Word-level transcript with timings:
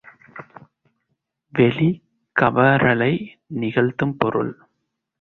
வெளிக்கவரலை 1.53 3.13
நிகழ்த்தும் 3.47 4.15
பொருள். 4.17 4.53